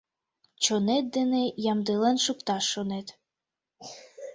Чонет 0.63 1.05
дене 1.15 1.43
ямдылен 1.71 2.17
шукташ 2.25 2.63
шонет. 2.73 3.07